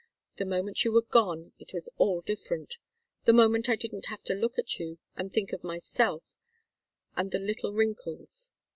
[0.37, 2.77] The moment you were gone, it was all different.
[3.25, 6.31] The moment I didn't have to look at you and think of myself,
[7.15, 8.49] and the little wrinkles.